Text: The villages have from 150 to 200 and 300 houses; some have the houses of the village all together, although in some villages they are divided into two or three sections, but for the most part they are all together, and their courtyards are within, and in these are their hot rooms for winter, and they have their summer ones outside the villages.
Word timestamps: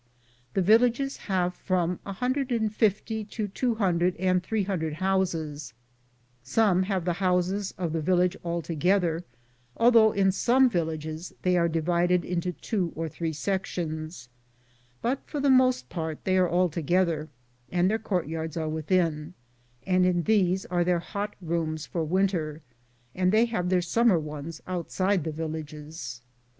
The 0.55 0.63
villages 0.63 1.15
have 1.17 1.53
from 1.53 1.99
150 2.05 3.23
to 3.23 3.47
200 3.47 4.15
and 4.17 4.41
300 4.41 4.93
houses; 4.93 5.75
some 6.41 6.81
have 6.81 7.05
the 7.05 7.13
houses 7.13 7.71
of 7.77 7.93
the 7.93 8.01
village 8.01 8.35
all 8.41 8.63
together, 8.63 9.23
although 9.77 10.11
in 10.11 10.31
some 10.31 10.67
villages 10.71 11.33
they 11.43 11.55
are 11.55 11.67
divided 11.69 12.25
into 12.25 12.51
two 12.51 12.91
or 12.95 13.07
three 13.09 13.31
sections, 13.31 14.27
but 15.03 15.21
for 15.27 15.39
the 15.39 15.51
most 15.51 15.87
part 15.87 16.23
they 16.23 16.35
are 16.35 16.49
all 16.49 16.67
together, 16.67 17.29
and 17.71 17.87
their 17.87 17.99
courtyards 17.99 18.57
are 18.57 18.69
within, 18.69 19.35
and 19.85 20.03
in 20.03 20.23
these 20.23 20.65
are 20.65 20.83
their 20.83 20.97
hot 20.97 21.35
rooms 21.43 21.85
for 21.85 22.03
winter, 22.03 22.63
and 23.13 23.31
they 23.31 23.45
have 23.45 23.69
their 23.69 23.83
summer 23.83 24.17
ones 24.17 24.63
outside 24.65 25.23
the 25.23 25.31
villages. 25.31 26.23